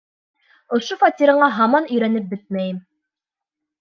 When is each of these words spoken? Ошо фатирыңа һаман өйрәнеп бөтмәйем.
Ошо 0.77 0.97
фатирыңа 1.03 1.49
һаман 1.57 1.85
өйрәнеп 1.93 2.27
бөтмәйем. 2.33 2.85